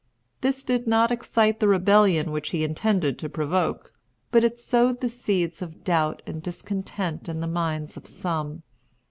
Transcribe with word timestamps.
This 0.41 0.63
did 0.63 0.87
not 0.87 1.11
excite 1.11 1.59
the 1.59 1.67
rebellion 1.67 2.31
which 2.31 2.49
he 2.49 2.63
intended 2.63 3.19
to 3.19 3.29
provoke, 3.29 3.93
but 4.31 4.43
it 4.43 4.57
sowed 4.57 4.99
the 4.99 5.11
seeds 5.11 5.61
of 5.61 5.83
doubt 5.83 6.23
and 6.25 6.41
discontent 6.41 7.29
in 7.29 7.39
the 7.39 7.45
minds 7.45 7.95
of 7.97 8.07
some. 8.07 8.63